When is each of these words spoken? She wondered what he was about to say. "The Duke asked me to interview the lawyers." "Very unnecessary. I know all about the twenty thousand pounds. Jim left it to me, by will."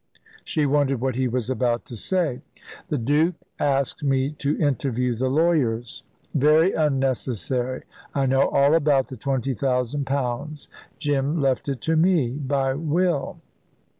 She 0.43 0.65
wondered 0.65 0.99
what 0.99 1.13
he 1.13 1.27
was 1.27 1.51
about 1.51 1.85
to 1.85 1.95
say. 1.95 2.41
"The 2.87 2.97
Duke 2.97 3.35
asked 3.59 4.03
me 4.03 4.31
to 4.31 4.57
interview 4.59 5.13
the 5.13 5.29
lawyers." 5.29 6.01
"Very 6.33 6.73
unnecessary. 6.73 7.83
I 8.15 8.25
know 8.25 8.49
all 8.49 8.73
about 8.73 9.09
the 9.09 9.15
twenty 9.15 9.53
thousand 9.53 10.07
pounds. 10.07 10.67
Jim 10.97 11.39
left 11.39 11.69
it 11.69 11.81
to 11.81 11.95
me, 11.95 12.31
by 12.31 12.73
will." 12.73 13.41